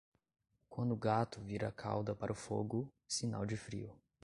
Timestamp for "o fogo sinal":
2.31-3.45